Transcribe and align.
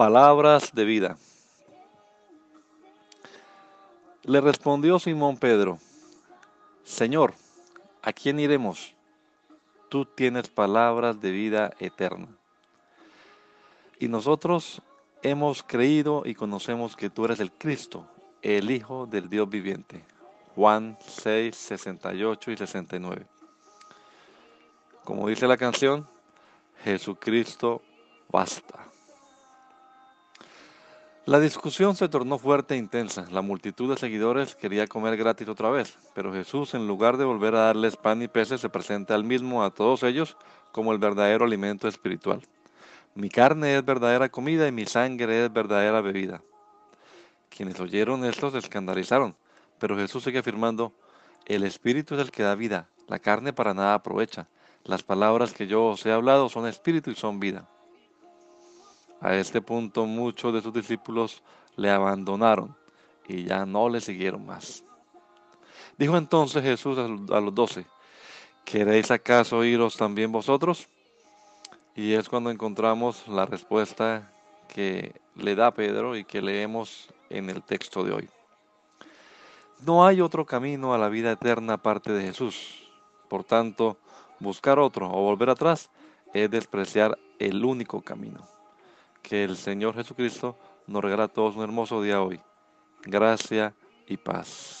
Palabras 0.00 0.74
de 0.74 0.86
vida. 0.86 1.18
Le 4.22 4.40
respondió 4.40 4.98
Simón 4.98 5.36
Pedro, 5.36 5.78
Señor, 6.84 7.34
¿a 8.00 8.10
quién 8.14 8.40
iremos? 8.40 8.94
Tú 9.90 10.06
tienes 10.06 10.48
palabras 10.48 11.20
de 11.20 11.30
vida 11.30 11.72
eterna. 11.80 12.28
Y 13.98 14.08
nosotros 14.08 14.80
hemos 15.20 15.62
creído 15.62 16.22
y 16.24 16.34
conocemos 16.34 16.96
que 16.96 17.10
tú 17.10 17.26
eres 17.26 17.38
el 17.38 17.52
Cristo, 17.52 18.06
el 18.40 18.70
Hijo 18.70 19.04
del 19.04 19.28
Dios 19.28 19.50
viviente. 19.50 20.02
Juan 20.54 20.96
6, 21.06 21.54
68 21.54 22.52
y 22.52 22.56
69. 22.56 23.26
Como 25.04 25.28
dice 25.28 25.46
la 25.46 25.58
canción, 25.58 26.08
Jesucristo 26.84 27.82
basta. 28.30 28.89
La 31.30 31.38
discusión 31.38 31.94
se 31.94 32.08
tornó 32.08 32.40
fuerte 32.40 32.74
e 32.74 32.76
intensa. 32.76 33.24
La 33.30 33.40
multitud 33.40 33.88
de 33.88 33.96
seguidores 33.96 34.56
quería 34.56 34.88
comer 34.88 35.16
gratis 35.16 35.46
otra 35.46 35.70
vez, 35.70 35.96
pero 36.12 36.32
Jesús, 36.32 36.74
en 36.74 36.88
lugar 36.88 37.18
de 37.18 37.24
volver 37.24 37.54
a 37.54 37.66
darles 37.66 37.96
pan 37.96 38.20
y 38.20 38.26
peces, 38.26 38.60
se 38.60 38.68
presenta 38.68 39.14
al 39.14 39.22
mismo 39.22 39.62
a 39.62 39.70
todos 39.70 40.02
ellos 40.02 40.36
como 40.72 40.90
el 40.90 40.98
verdadero 40.98 41.44
alimento 41.44 41.86
espiritual. 41.86 42.42
Mi 43.14 43.28
carne 43.28 43.76
es 43.76 43.84
verdadera 43.84 44.28
comida 44.28 44.66
y 44.66 44.72
mi 44.72 44.86
sangre 44.86 45.44
es 45.44 45.52
verdadera 45.52 46.00
bebida. 46.00 46.42
Quienes 47.48 47.78
oyeron 47.78 48.24
esto 48.24 48.50
se 48.50 48.58
escandalizaron, 48.58 49.36
pero 49.78 49.96
Jesús 49.96 50.24
sigue 50.24 50.40
afirmando, 50.40 50.92
el 51.46 51.62
espíritu 51.62 52.16
es 52.16 52.22
el 52.22 52.32
que 52.32 52.42
da 52.42 52.56
vida, 52.56 52.88
la 53.06 53.20
carne 53.20 53.52
para 53.52 53.72
nada 53.72 53.94
aprovecha. 53.94 54.48
Las 54.82 55.04
palabras 55.04 55.52
que 55.52 55.68
yo 55.68 55.84
os 55.84 56.04
he 56.06 56.10
hablado 56.10 56.48
son 56.48 56.66
espíritu 56.66 57.12
y 57.12 57.14
son 57.14 57.38
vida. 57.38 57.68
A 59.20 59.34
este 59.34 59.60
punto 59.60 60.06
muchos 60.06 60.54
de 60.54 60.62
sus 60.62 60.72
discípulos 60.72 61.42
le 61.76 61.90
abandonaron 61.90 62.74
y 63.28 63.44
ya 63.44 63.66
no 63.66 63.90
le 63.90 64.00
siguieron 64.00 64.46
más. 64.46 64.82
Dijo 65.98 66.16
entonces 66.16 66.62
Jesús 66.62 66.98
a 66.98 67.40
los 67.40 67.54
doce, 67.54 67.84
¿queréis 68.64 69.10
acaso 69.10 69.62
iros 69.62 69.98
también 69.98 70.32
vosotros? 70.32 70.88
Y 71.94 72.14
es 72.14 72.30
cuando 72.30 72.50
encontramos 72.50 73.28
la 73.28 73.44
respuesta 73.44 74.32
que 74.68 75.20
le 75.36 75.54
da 75.54 75.74
Pedro 75.74 76.16
y 76.16 76.24
que 76.24 76.40
leemos 76.40 77.08
en 77.28 77.50
el 77.50 77.62
texto 77.62 78.02
de 78.02 78.12
hoy. 78.12 78.28
No 79.82 80.06
hay 80.06 80.22
otro 80.22 80.46
camino 80.46 80.94
a 80.94 80.98
la 80.98 81.10
vida 81.10 81.32
eterna 81.32 81.74
aparte 81.74 82.12
de 82.12 82.22
Jesús. 82.22 82.88
Por 83.28 83.44
tanto, 83.44 83.98
buscar 84.38 84.78
otro 84.78 85.10
o 85.10 85.22
volver 85.22 85.50
atrás 85.50 85.90
es 86.32 86.50
despreciar 86.50 87.18
el 87.38 87.62
único 87.64 88.00
camino 88.00 88.59
que 89.22 89.44
el 89.44 89.56
Señor 89.56 89.94
Jesucristo 89.94 90.56
nos 90.86 91.02
regala 91.02 91.24
a 91.24 91.28
todos 91.28 91.56
un 91.56 91.62
hermoso 91.62 92.02
día 92.02 92.22
hoy. 92.22 92.40
Gracia 93.04 93.74
y 94.06 94.16
paz. 94.16 94.76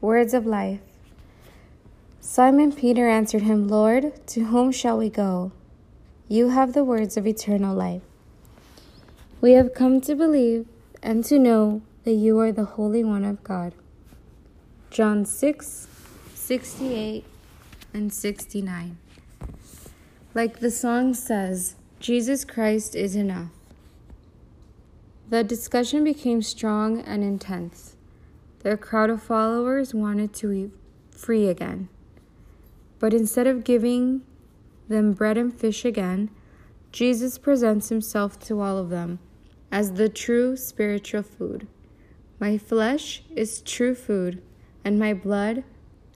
Words 0.00 0.34
of 0.34 0.46
Life 0.46 0.80
Simon 2.20 2.72
Peter 2.72 3.08
answered 3.08 3.42
him, 3.42 3.68
Lord, 3.68 4.26
to 4.26 4.44
whom 4.44 4.70
shall 4.72 4.98
we 4.98 5.08
go? 5.08 5.52
You 6.28 6.48
have 6.48 6.72
the 6.72 6.84
words 6.84 7.16
of 7.16 7.26
eternal 7.26 7.74
life. 7.74 8.02
We 9.40 9.52
have 9.52 9.74
come 9.74 10.00
to 10.02 10.14
believe 10.14 10.66
and 11.06 11.24
to 11.24 11.38
know 11.38 11.80
that 12.02 12.14
you 12.14 12.36
are 12.40 12.50
the 12.50 12.64
Holy 12.64 13.04
One 13.04 13.24
of 13.24 13.44
God. 13.44 13.72
John 14.90 15.24
6 15.24 15.86
68 16.34 17.24
and 17.94 18.12
69. 18.12 18.98
Like 20.34 20.58
the 20.58 20.70
song 20.72 21.14
says, 21.14 21.76
Jesus 22.00 22.44
Christ 22.44 22.96
is 22.96 23.14
enough. 23.14 23.50
The 25.30 25.44
discussion 25.44 26.02
became 26.02 26.42
strong 26.42 27.00
and 27.00 27.22
intense. 27.22 27.94
Their 28.64 28.76
crowd 28.76 29.08
of 29.08 29.22
followers 29.22 29.94
wanted 29.94 30.34
to 30.34 30.48
be 30.48 30.70
free 31.12 31.48
again. 31.48 31.88
But 32.98 33.14
instead 33.14 33.46
of 33.46 33.62
giving 33.62 34.22
them 34.88 35.12
bread 35.12 35.38
and 35.38 35.56
fish 35.56 35.84
again, 35.84 36.30
Jesus 36.90 37.38
presents 37.38 37.90
himself 37.90 38.40
to 38.40 38.60
all 38.60 38.76
of 38.76 38.90
them 38.90 39.20
as 39.70 39.92
the 39.92 40.08
true 40.08 40.56
spiritual 40.56 41.22
food. 41.22 41.66
My 42.38 42.58
flesh 42.58 43.22
is 43.34 43.62
true 43.62 43.94
food, 43.94 44.42
and 44.84 44.98
my 44.98 45.14
blood 45.14 45.64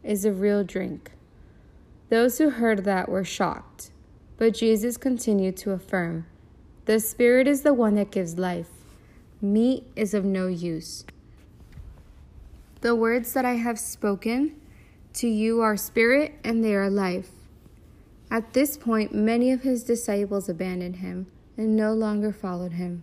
is 0.03 0.25
a 0.25 0.33
real 0.33 0.65
drink. 0.65 1.13
Those 2.09 2.39
who 2.39 2.51
heard 2.51 2.85
that 2.85 3.09
were 3.09 3.25
shocked, 3.25 3.91
but 4.37 4.55
Jesus 4.55 4.97
continued 4.97 5.57
to 5.59 5.73
affirm 5.73 6.27
The 6.87 7.01
Spirit 7.01 7.47
is 7.47 7.63
the 7.63 7.75
one 7.75 7.95
that 7.95 8.11
gives 8.11 8.39
life, 8.39 8.71
meat 9.41 9.85
is 9.97 10.15
of 10.15 10.25
no 10.25 10.47
use. 10.47 11.05
The 12.81 12.95
words 12.95 13.33
that 13.35 13.45
I 13.45 13.55
have 13.55 13.79
spoken 13.79 14.57
to 15.15 15.29
you 15.29 15.61
are 15.61 15.77
spirit 15.77 16.39
and 16.45 16.65
they 16.65 16.75
are 16.75 16.89
life. 16.89 17.31
At 18.31 18.53
this 18.53 18.77
point, 18.77 19.13
many 19.13 19.51
of 19.53 19.63
his 19.63 19.83
disciples 19.83 20.49
abandoned 20.49 20.97
him 20.97 21.27
and 21.57 21.77
no 21.77 21.93
longer 21.93 22.33
followed 22.33 22.73
him. 22.73 23.03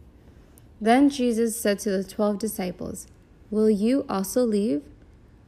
Then 0.79 1.09
Jesus 1.09 1.59
said 1.59 1.79
to 1.79 1.91
the 1.91 2.03
twelve 2.03 2.39
disciples, 2.39 3.07
Will 3.49 3.69
you 3.69 4.05
also 4.07 4.43
leave? 4.43 4.83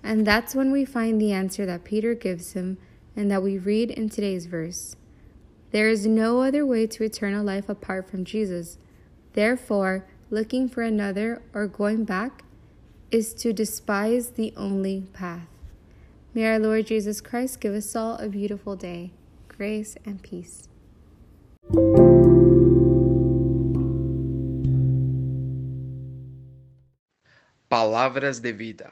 And 0.03 0.25
that's 0.25 0.56
when 0.56 0.72
we 0.72 0.85
find 0.85 1.19
the 1.19 1.34
answer 1.34 1.66
that 1.66 1.84
Peter 1.84 2.13
gives 2.13 2.53
him 2.53 2.78
and 3.16 3.29
that 3.29 3.44
we 3.44 3.57
read 3.57 3.91
in 3.91 4.09
today's 4.09 4.45
verse. 4.45 4.95
There 5.72 5.90
is 5.90 6.07
no 6.07 6.41
other 6.41 6.66
way 6.66 6.88
to 6.88 7.03
eternal 7.03 7.44
life 7.44 7.69
apart 7.69 8.09
from 8.09 8.23
Jesus. 8.23 8.78
Therefore, 9.34 10.07
looking 10.29 10.67
for 10.67 10.81
another 10.81 11.41
or 11.53 11.67
going 11.67 12.06
back 12.06 12.44
is 13.11 13.34
to 13.35 13.53
despise 13.53 14.31
the 14.31 14.53
only 14.56 15.03
path. 15.13 15.47
May 16.34 16.46
our 16.46 16.59
Lord 16.59 16.88
Jesus 16.88 17.22
Christ 17.22 17.59
give 17.59 17.73
us 17.73 17.96
all 17.96 18.16
a 18.16 18.29
beautiful 18.29 18.75
day. 18.75 19.11
Grace 19.47 19.96
and 20.06 20.22
peace. 20.22 20.67
Palavras 27.89 28.39
de 28.39 28.53
vida. 28.53 28.91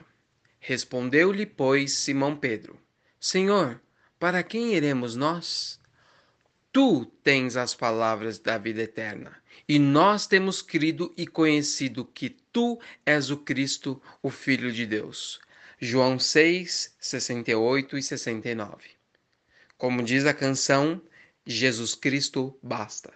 Respondeu-lhe, 0.59 1.46
pois, 1.46 1.91
Simão 1.94 2.35
Pedro: 2.35 2.81
Senhor, 3.19 3.80
para 4.18 4.42
quem 4.42 4.74
iremos 4.74 5.16
nós? 5.16 5.80
Tu 6.74 7.06
tens 7.24 7.56
as 7.56 7.75
palavras 7.75 8.39
da 8.39 8.57
vida 8.57 8.81
eterna, 8.81 9.38
e 9.69 9.77
nós 9.77 10.25
temos 10.25 10.63
crido 10.63 11.13
e 11.16 11.27
conhecido 11.27 12.06
que 12.06 12.31
tu 12.51 12.81
és 13.06 13.30
o 13.30 13.38
Cristo, 13.38 14.01
o 14.19 14.31
Filho 14.31 14.72
de 14.72 14.88
Deus. 14.88 15.39
João 15.80 16.18
6, 16.18 16.95
68 17.00 18.00
e 18.00 18.01
69. 18.01 18.77
Como 19.77 20.01
diz 20.01 20.25
a 20.25 20.33
canção, 20.33 21.00
Jesus 21.45 21.94
Cristo 21.94 22.57
basta. 22.63 23.13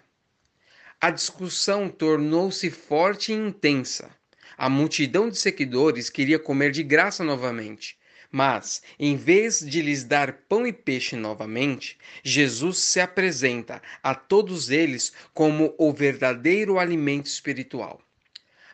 A 1.01 1.09
discussão 1.09 1.89
tornou-se 1.89 2.69
forte 2.69 3.31
e 3.31 3.35
intensa 3.35 4.20
a 4.61 4.69
multidão 4.69 5.27
de 5.27 5.39
seguidores 5.39 6.07
queria 6.07 6.37
comer 6.37 6.69
de 6.69 6.83
graça 6.83 7.23
novamente. 7.23 7.97
Mas, 8.31 8.83
em 8.99 9.15
vez 9.15 9.59
de 9.59 9.81
lhes 9.81 10.03
dar 10.03 10.33
pão 10.47 10.67
e 10.67 10.71
peixe 10.71 11.15
novamente, 11.15 11.97
Jesus 12.23 12.77
se 12.77 12.99
apresenta 12.99 13.81
a 14.03 14.13
todos 14.13 14.69
eles 14.69 15.13
como 15.33 15.73
o 15.79 15.91
verdadeiro 15.91 16.77
alimento 16.77 17.25
espiritual. 17.25 17.99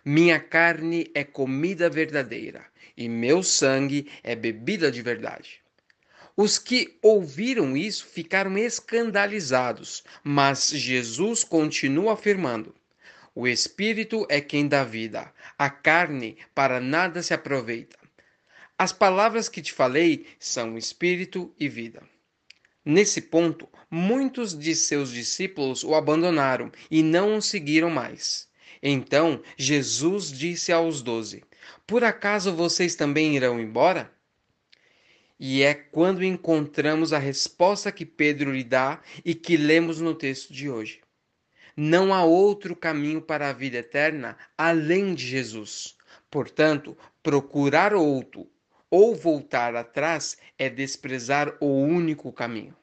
Minha 0.04 0.42
carne 0.42 1.10
é 1.16 1.24
comida 1.24 1.90
verdadeira, 1.90 2.66
e 2.98 3.08
meu 3.08 3.42
sangue 3.42 4.12
é 4.22 4.36
bebida 4.36 4.92
de 4.92 5.02
verdade. 5.02 5.62
Os 6.36 6.60
que 6.60 6.98
ouviram 7.02 7.78
isso 7.78 8.06
ficaram 8.06 8.58
escandalizados, 8.58 10.04
mas 10.22 10.70
Jesus 10.70 11.46
continua 11.46 12.12
afirmando: 12.12 12.76
O 13.40 13.48
Espírito 13.48 14.26
é 14.32 14.42
quem 14.42 14.68
dá 14.68 14.84
vida, 14.84 15.32
a 15.60 15.70
carne 15.70 16.40
para 16.56 16.80
nada 16.80 17.22
se 17.22 17.36
aproveita. 17.36 17.96
As 18.76 18.92
palavras 18.92 19.48
que 19.48 19.62
te 19.62 19.72
falei 19.72 20.26
são 20.40 20.76
espírito 20.76 21.54
e 21.60 21.70
vida. 21.70 22.02
Nesse 22.84 23.22
ponto, 23.22 23.70
muitos 23.92 24.58
de 24.58 24.74
seus 24.74 25.12
discípulos 25.12 25.84
o 25.84 25.94
abandonaram 25.94 26.72
e 26.90 27.04
não 27.04 27.38
o 27.38 27.42
seguiram 27.44 27.92
mais. 27.92 28.50
Então 28.82 29.44
Jesus 29.56 30.32
disse 30.32 30.72
aos 30.72 31.04
doze: 31.04 31.44
Por 31.86 32.04
acaso 32.04 32.56
vocês 32.56 32.96
também 32.96 33.36
irão 33.36 33.60
embora? 33.60 34.12
E 35.40 35.62
é 35.62 35.76
quando 35.76 36.24
encontramos 36.24 37.14
a 37.14 37.20
resposta 37.20 37.92
que 37.92 38.04
Pedro 38.04 38.52
lhe 38.52 38.64
dá 38.64 39.00
e 39.24 39.36
que 39.36 39.56
lemos 39.56 40.02
no 40.02 40.16
texto 40.16 40.52
de 40.52 40.72
hoje. 40.72 41.02
Não 41.80 42.12
há 42.12 42.24
outro 42.24 42.76
caminho 42.76 43.22
para 43.22 43.50
a 43.50 43.54
vida 43.54 43.78
eterna 43.78 44.36
além 44.58 45.14
de 45.14 45.28
Jesus. 45.28 45.96
Portanto, 46.32 46.98
procurar 47.22 47.94
outro 47.94 48.50
ou 48.90 49.14
voltar 49.14 49.76
atrás 49.76 50.40
é 50.58 50.72
desprezar 50.72 51.56
o 51.62 51.68
único 51.68 52.34
caminho. 52.34 52.76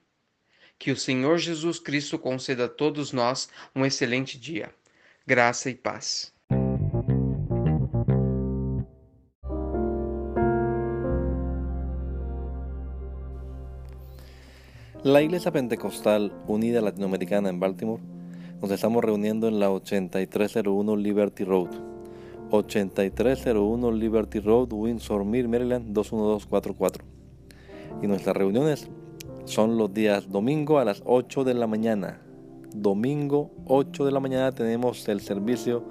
Que 0.79 0.93
o 0.93 0.96
Senhor 0.96 1.38
Jesus 1.38 1.81
Cristo 1.81 2.17
conceda 2.20 2.67
a 2.67 2.69
todos 2.69 3.12
nós 3.12 3.49
um 3.75 3.85
excelente 3.85 4.38
dia. 4.38 4.73
Graça 5.26 5.69
e 5.69 5.75
paz. 5.75 6.32
La 15.02 15.20
Iglesia 15.20 15.50
Pentecostal 15.50 16.31
Unida 16.47 16.81
Latinoamericana 16.81 17.50
en 17.50 17.58
Baltimore 17.58 18.13
nos 18.60 18.70
estamos 18.70 19.04
reuniendo 19.04 19.48
en 19.48 19.60
la 19.60 19.70
8301 19.70 20.96
Liberty 20.96 21.44
Road. 21.44 21.70
8301 22.50 23.92
Liberty 23.92 24.40
Road, 24.40 24.72
Windsor 24.72 25.24
Mill, 25.24 25.48
Maryland 25.48 25.92
21244. 25.92 27.04
Y 28.02 28.06
nuestras 28.06 28.36
reuniones 28.36 28.88
son 29.44 29.76
los 29.76 29.92
días 29.92 30.30
domingo 30.30 30.78
a 30.78 30.84
las 30.84 31.02
8 31.04 31.44
de 31.44 31.54
la 31.54 31.66
mañana. 31.66 32.20
Domingo 32.74 33.50
8 33.66 34.04
de 34.04 34.12
la 34.12 34.20
mañana 34.20 34.52
tenemos 34.52 35.08
el 35.08 35.20
servicio 35.20 35.84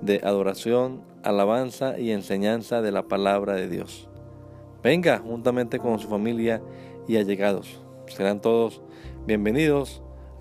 de 0.00 0.20
adoración, 0.24 1.02
alabanza 1.22 1.98
y 1.98 2.10
enseñanza 2.10 2.82
de 2.82 2.92
la 2.92 3.08
palabra 3.08 3.54
de 3.54 3.68
Dios. 3.68 4.08
Venga 4.82 5.18
juntamente 5.18 5.78
con 5.78 5.98
su 5.98 6.08
familia 6.08 6.62
y 7.06 7.16
allegados. 7.16 7.80
Serán 8.06 8.40
todos 8.40 8.82
bienvenidos 9.26 10.02